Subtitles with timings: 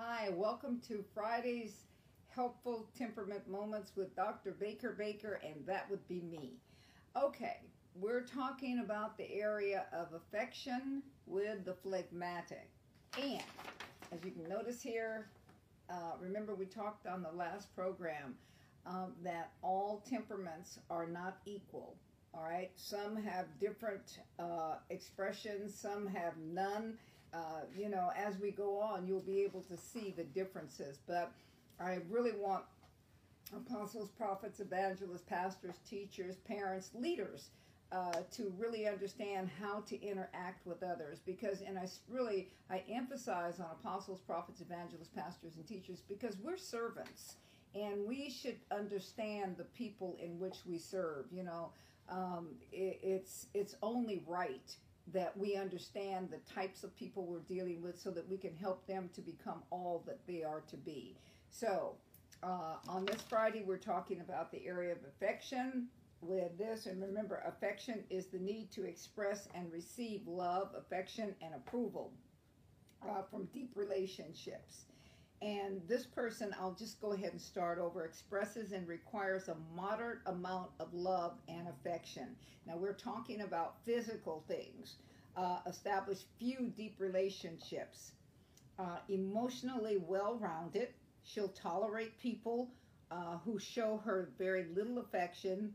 [0.00, 1.86] Hi, welcome to Friday's
[2.28, 4.52] Helpful Temperament Moments with Dr.
[4.52, 6.52] Baker Baker, and that would be me.
[7.20, 7.62] Okay,
[7.96, 12.70] we're talking about the area of affection with the phlegmatic.
[13.20, 13.42] And
[14.12, 15.30] as you can notice here,
[15.90, 18.36] uh, remember we talked on the last program
[18.86, 21.96] um, that all temperaments are not equal.
[22.34, 26.98] All right, some have different uh, expressions, some have none
[27.32, 30.98] uh, you know, as we go on, you'll be able to see the differences.
[31.06, 31.32] But
[31.80, 32.64] I really want
[33.54, 37.50] apostles, prophets, evangelists, pastors, teachers, parents, leaders
[37.90, 41.20] uh, to really understand how to interact with others.
[41.24, 46.56] Because and i really i emphasize on apostles prophets evangelists pastors and teachers because we're
[46.56, 47.36] servants.
[47.74, 51.70] And we should understand the people in which we serve you know?
[52.10, 54.74] Um, it, it's it's only right
[55.12, 58.86] that we understand the types of people we're dealing with so that we can help
[58.86, 61.16] them to become all that they are to be.
[61.50, 61.94] So,
[62.42, 65.88] uh, on this Friday, we're talking about the area of affection
[66.20, 66.86] with this.
[66.86, 72.12] And remember, affection is the need to express and receive love, affection, and approval
[73.08, 74.84] uh, from deep relationships.
[75.40, 80.18] And this person, I'll just go ahead and start over, expresses and requires a moderate
[80.26, 82.34] amount of love and affection.
[82.66, 84.96] Now, we're talking about physical things,
[85.36, 88.12] uh, establish few deep relationships,
[88.80, 90.88] uh, emotionally well rounded.
[91.22, 92.70] She'll tolerate people
[93.10, 95.74] uh, who show her very little affection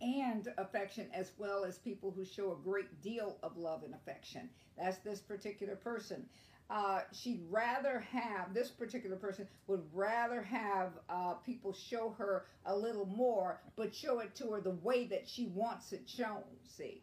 [0.00, 4.48] and affection as well as people who show a great deal of love and affection.
[4.78, 6.26] That's this particular person.
[6.70, 12.76] Uh, she'd rather have, this particular person would rather have uh, people show her a
[12.76, 17.00] little more, but show it to her the way that she wants it shown, see.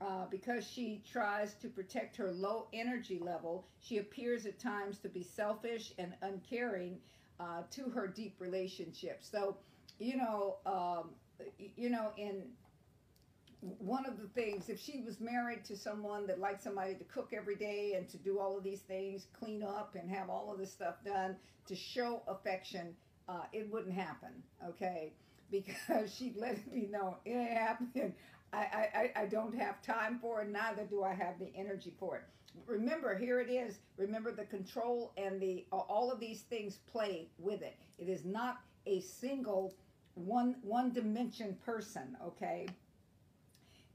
[0.00, 5.08] Uh, because she tries to protect her low energy level, she appears at times to
[5.08, 6.96] be selfish and uncaring
[7.40, 9.28] uh, to her deep relationships.
[9.30, 9.56] So,
[9.98, 11.10] you know, um,
[11.76, 12.44] you know, in
[13.60, 17.32] one of the things, if she was married to someone that liked somebody to cook
[17.36, 20.58] every day and to do all of these things, clean up and have all of
[20.58, 22.94] this stuff done to show affection,
[23.28, 24.30] uh, it wouldn't happen,
[24.66, 25.12] okay?
[25.50, 28.14] Because she'd let me know it ain't happening.
[28.52, 32.16] I, I, I don't have time for it, neither do I have the energy for
[32.16, 32.22] it.
[32.66, 33.78] Remember, here it is.
[33.96, 37.76] Remember the control and the all of these things play with it.
[37.96, 39.74] It is not a single
[40.14, 42.66] one one dimension person, okay?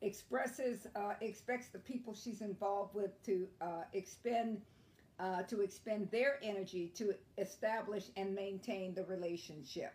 [0.06, 4.62] Expresses uh, expects the people she's involved with to uh, expend
[5.20, 9.94] uh, to expend their energy to establish and maintain the relationship.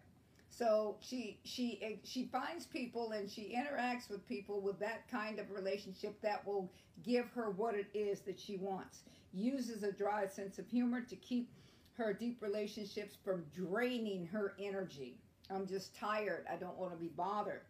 [0.50, 5.52] So she she she finds people and she interacts with people with that kind of
[5.52, 6.72] relationship that will
[7.04, 9.04] give her what it is that she wants.
[9.32, 11.52] Uses a dry sense of humor to keep
[11.92, 15.14] her deep relationships from draining her energy.
[15.50, 16.46] I'm just tired.
[16.52, 17.62] I don't want to be bothered.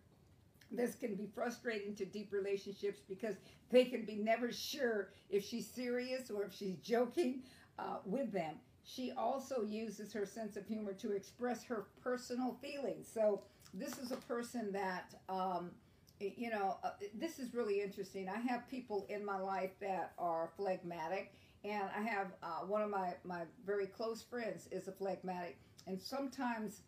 [0.70, 3.36] This can be frustrating to deep relationships because
[3.70, 7.42] they can be never sure if she's serious or if she's joking
[7.78, 8.56] uh, with them.
[8.84, 13.08] She also uses her sense of humor to express her personal feelings.
[13.12, 13.42] So,
[13.72, 15.70] this is a person that, um,
[16.18, 18.28] you know, uh, this is really interesting.
[18.28, 21.32] I have people in my life that are phlegmatic,
[21.64, 25.58] and I have uh, one of my, my very close friends is a phlegmatic.
[25.86, 26.82] And sometimes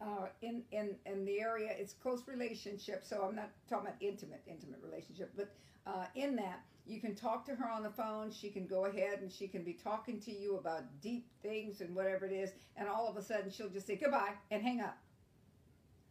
[0.00, 1.70] uh, in in in the area.
[1.76, 5.50] It's close relationship, so I'm not talking about intimate intimate relationship, but
[5.86, 8.30] uh, in that you can talk to her on the phone.
[8.30, 11.94] She can go ahead and she can be talking to you about deep things and
[11.94, 14.96] whatever it is, and all of a sudden she'll just say goodbye and hang up.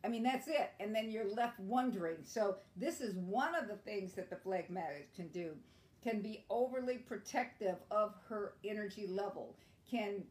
[0.04, 2.18] I mean that's it, and then you're left wondering.
[2.24, 5.52] So this is one of the things that the phlegmatic can do.
[6.04, 9.56] Can be overly protective of her energy level.
[9.90, 10.24] Can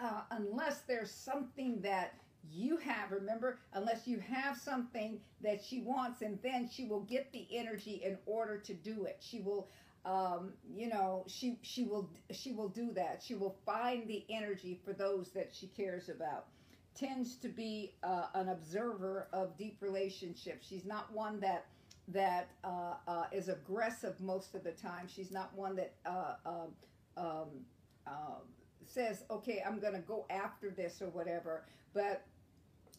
[0.00, 2.14] uh, unless there's something that
[2.52, 7.30] you have remember unless you have something that she wants and then she will get
[7.32, 9.18] the energy in order to do it.
[9.20, 9.68] She will
[10.04, 13.22] um, you know she she will she will do that.
[13.24, 16.46] She will find the energy for those that she cares about.
[16.94, 20.66] Tends to be uh, an observer of deep relationships.
[20.68, 21.66] She's not one that
[22.08, 25.08] that uh, uh, is aggressive most of the time.
[25.08, 26.68] She's not one that uh, um,
[27.16, 27.48] um,
[28.06, 28.42] um,
[28.88, 31.64] says okay i'm going to go after this or whatever.
[31.92, 32.24] But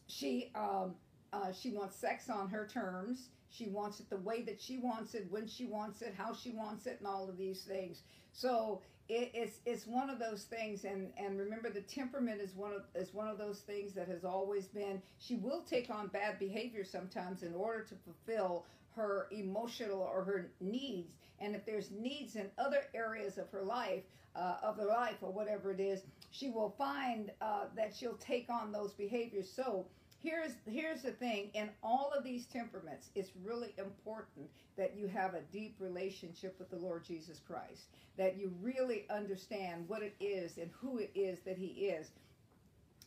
[0.08, 0.94] she um,
[1.32, 3.28] uh, she wants sex on her terms.
[3.50, 6.50] She wants it the way that she wants it, when she wants it, how she
[6.50, 8.02] wants it, and all of these things.
[8.32, 12.72] So it, it's it's one of those things, and and remember the temperament is one
[12.72, 15.02] of is one of those things that has always been.
[15.18, 18.66] She will take on bad behavior sometimes in order to fulfill
[18.96, 21.12] her emotional or her needs.
[21.40, 24.02] And if there's needs in other areas of her life,
[24.34, 28.50] uh, of her life or whatever it is, she will find uh, that she'll take
[28.50, 29.50] on those behaviors.
[29.50, 29.86] So
[30.22, 35.34] here's here's the thing: in all of these temperaments, it's really important that you have
[35.34, 37.86] a deep relationship with the Lord Jesus Christ.
[38.16, 42.10] That you really understand what it is and who it is that He is.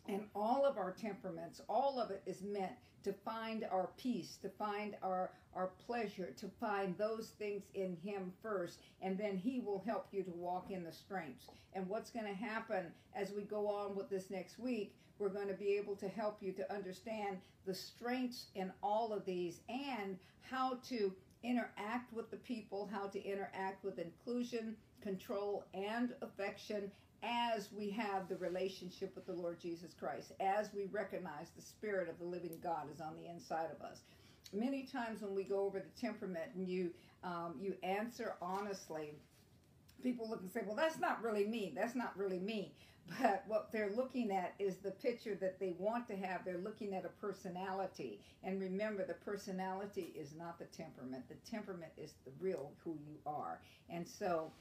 [0.07, 2.71] And all of our temperaments, all of it is meant
[3.03, 8.31] to find our peace, to find our, our pleasure, to find those things in Him
[8.41, 11.47] first, and then He will help you to walk in the strengths.
[11.73, 12.85] And what's going to happen
[13.15, 16.37] as we go on with this next week, we're going to be able to help
[16.41, 21.13] you to understand the strengths in all of these and how to
[21.43, 26.91] interact with the people, how to interact with inclusion, control, and affection,
[27.23, 32.09] as we have the relationship with the Lord Jesus Christ, as we recognize the Spirit
[32.09, 34.01] of the living God is on the inside of us.
[34.53, 36.91] Many times when we go over the temperament and you
[37.23, 39.13] um, you answer honestly,
[40.01, 41.71] people look and say, "Well, that's not really me.
[41.75, 42.73] That's not really me."
[43.19, 46.45] But what they're looking at is the picture that they want to have.
[46.45, 48.19] They're looking at a personality.
[48.43, 51.25] And remember, the personality is not the temperament.
[51.27, 53.59] The temperament is the real who you are.
[53.89, 54.51] And so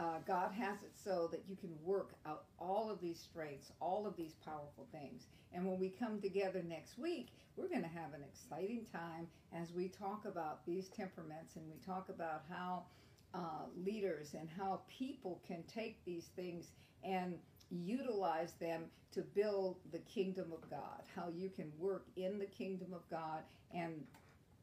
[0.00, 4.06] uh, God has it so that you can work out all of these strengths, all
[4.06, 5.26] of these powerful things.
[5.52, 9.72] And when we come together next week, we're going to have an exciting time as
[9.72, 12.86] we talk about these temperaments and we talk about how
[13.34, 16.72] uh, leaders and how people can take these things
[17.04, 17.38] and
[17.70, 22.94] utilize them to build the kingdom of God, how you can work in the kingdom
[22.94, 24.06] of God and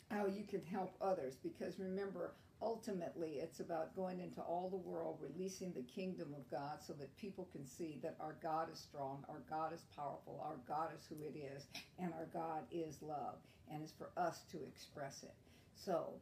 [0.09, 1.35] how you can help others.
[1.41, 6.79] Because remember, ultimately it's about going into all the world releasing the kingdom of god
[6.85, 10.57] so that people can see that our god is strong our god is powerful our
[10.67, 11.67] god is who it is
[11.99, 13.35] and our god is love
[13.71, 15.35] and it's for us to express it.
[15.75, 16.13] So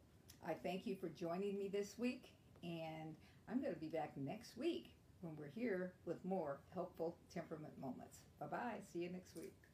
[0.45, 2.33] i thank you for joining me this week
[2.63, 3.15] and
[3.49, 4.91] i'm going to be back next week
[5.21, 8.19] when we're here with more helpful temperament moments.
[8.41, 9.64] Bye bye see you next week